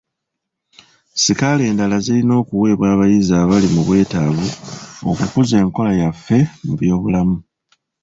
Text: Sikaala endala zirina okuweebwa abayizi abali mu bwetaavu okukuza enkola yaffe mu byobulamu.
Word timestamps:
Sikaala 1.21 1.63
endala 1.69 1.97
zirina 2.05 2.33
okuweebwa 2.41 2.85
abayizi 2.93 3.33
abali 3.41 3.67
mu 3.75 3.81
bwetaavu 3.87 4.47
okukuza 5.11 5.55
enkola 5.63 5.91
yaffe 6.01 6.37
mu 6.65 6.73
byobulamu. 6.79 7.37